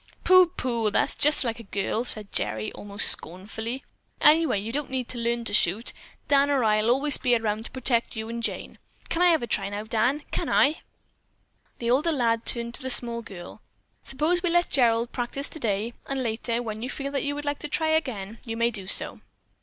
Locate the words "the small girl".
12.81-13.61